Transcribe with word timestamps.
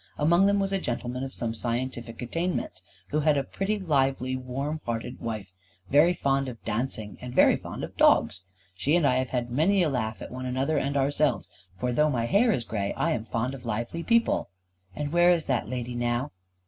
Among 0.17 0.47
them 0.47 0.57
was 0.59 0.71
a 0.73 0.79
gentleman 0.79 1.23
of 1.23 1.31
some 1.31 1.53
scientific 1.53 2.23
attainments, 2.23 2.81
who 3.09 3.19
had 3.19 3.37
a 3.37 3.43
pretty 3.43 3.77
lively 3.77 4.35
warm 4.35 4.81
hearted 4.83 5.19
wife, 5.19 5.51
very 5.91 6.11
fond 6.11 6.49
of 6.49 6.63
dancing, 6.65 7.19
and 7.21 7.35
very 7.35 7.55
fond 7.55 7.83
of 7.83 7.95
dogs. 7.97 8.43
She 8.73 8.95
and 8.95 9.05
I 9.05 9.17
have 9.17 9.29
had 9.29 9.51
many 9.51 9.83
a 9.83 9.89
laugh 9.89 10.19
at 10.19 10.31
one 10.31 10.47
another 10.47 10.79
and 10.79 10.97
ourselves; 10.97 11.51
for, 11.79 11.91
though 11.93 12.09
my 12.09 12.25
hair 12.25 12.51
is 12.51 12.63
grey, 12.63 12.93
I 12.97 13.11
am 13.11 13.25
fond 13.25 13.53
of 13.53 13.63
lively 13.63 14.01
people." 14.01 14.49
"And 14.95 15.11
where 15.13 15.29
is 15.29 15.45
that 15.45 15.69
lady 15.69 15.93
now?" 15.93 16.31